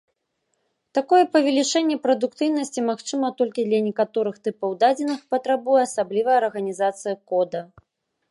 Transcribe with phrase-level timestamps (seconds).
[0.97, 7.61] Такое павелічэнне прадукцыйнасці магчыма толькі для некаторых тыпаў дадзеных і патрабуе асаблівай арганізацыі кода.